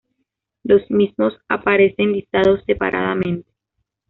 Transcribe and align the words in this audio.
Los 0.63 0.81
mismos 0.89 1.33
aparecen 1.47 2.11
listados 2.13 2.63
separadamente. 2.65 3.47